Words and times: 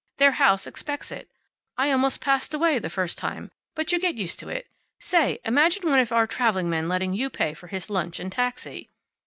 Their 0.17 0.31
house 0.31 0.65
expects 0.65 1.11
it. 1.11 1.29
I 1.77 1.91
almost 1.91 2.21
passed 2.21 2.55
away, 2.55 2.79
the 2.79 2.89
first 2.89 3.19
time, 3.19 3.51
but 3.75 3.91
you 3.91 3.99
get 3.99 4.15
used 4.15 4.39
to 4.39 4.49
it. 4.49 4.65
Say, 4.99 5.37
imagine 5.45 5.87
one 5.87 5.99
of 5.99 6.11
our 6.11 6.25
traveling 6.25 6.71
men 6.71 6.87
letting 6.89 7.13
you 7.13 7.29
pay 7.29 7.53
for 7.53 7.67
his 7.67 7.87
lunch 7.87 8.19
and 8.19 8.31
taxi." 8.31 8.89